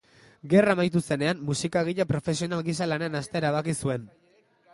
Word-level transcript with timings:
Gerra 0.53 0.71
amaitu 0.77 1.01
zenean, 1.03 1.43
musikagile 1.49 2.07
profesional 2.13 2.65
gisa 2.71 2.89
lanean 2.93 3.19
hastea 3.21 3.41
erabaki 3.45 3.77
zuen. 3.83 4.11